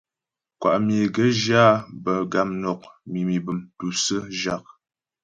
[0.59, 4.65] Kwá myə é gaə̌ zhyə áa bə̌ gamnɔk, mimî bəm, tûsə̀ə, zhâk.